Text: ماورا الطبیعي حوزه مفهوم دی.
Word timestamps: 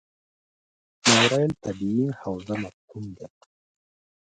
ماورا 1.05 1.41
الطبیعي 1.51 2.07
حوزه 2.21 2.55
مفهوم 2.63 3.05
دی. 3.17 3.27